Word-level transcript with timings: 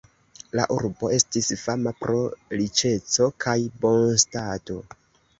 La 0.59 0.63
urbo 0.75 1.09
estis 1.17 1.49
fama 1.63 1.91
pro 1.99 2.21
riĉeco 2.61 3.27
kaj 3.45 3.53
bonstato. 3.83 4.79